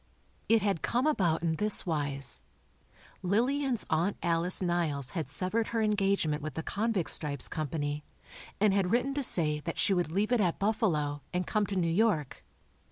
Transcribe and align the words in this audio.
It 0.49 0.63
had 0.63 0.81
come 0.81 1.05
about 1.05 1.43
in 1.43 1.57
this 1.57 1.85
wise: 1.85 2.41
Lillian's 3.21 3.85
Aunt 3.91 4.17
Alice 4.23 4.59
Niles 4.59 5.11
had 5.11 5.29
severed 5.29 5.67
her 5.67 5.81
engagement 5.83 6.41
with 6.41 6.55
the 6.55 6.63
"Convict 6.63 7.07
Stripes" 7.11 7.47
Company, 7.47 8.03
and 8.59 8.73
had 8.73 8.89
written 8.89 9.13
to 9.13 9.21
say 9.21 9.59
that 9.59 9.77
she 9.77 9.93
would 9.93 10.11
leave 10.11 10.31
it 10.31 10.41
at 10.41 10.57
Buffalo, 10.57 11.21
and 11.31 11.45
come 11.45 11.67
to 11.67 11.75
New 11.75 11.87
York. 11.87 12.43